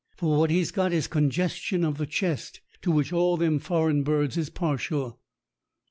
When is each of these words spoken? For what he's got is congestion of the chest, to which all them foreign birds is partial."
For 0.17 0.35
what 0.39 0.49
he's 0.49 0.71
got 0.71 0.93
is 0.93 1.05
congestion 1.05 1.83
of 1.85 1.99
the 1.99 2.07
chest, 2.07 2.61
to 2.81 2.91
which 2.91 3.13
all 3.13 3.37
them 3.37 3.59
foreign 3.59 4.01
birds 4.01 4.35
is 4.35 4.49
partial." 4.49 5.19